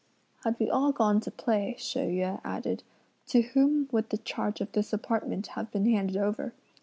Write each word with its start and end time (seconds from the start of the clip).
"Had 0.43 0.57
we 0.59 0.67
all 0.67 0.91
gone 0.91 1.19
to 1.19 1.29
play," 1.29 1.75
She 1.77 1.99
Yüeh 1.99 2.41
added, 2.43 2.81
"to 3.27 3.41
whom 3.41 3.87
would 3.91 4.09
the 4.09 4.17
charge 4.17 4.59
of 4.59 4.71
this 4.71 4.93
apartment 4.93 5.45
have 5.53 5.69
been 5.69 5.85
handed 5.85 6.17
over? 6.17 6.55